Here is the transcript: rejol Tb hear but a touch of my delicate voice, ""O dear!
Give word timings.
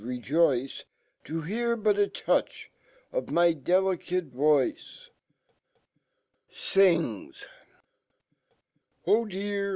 rejol 0.03 0.83
Tb 1.27 1.45
hear 1.47 1.75
but 1.77 1.99
a 1.99 2.07
touch 2.07 2.71
of 3.13 3.29
my 3.29 3.53
delicate 3.53 4.25
voice, 4.33 5.11
""O 9.05 9.25
dear! 9.29 9.69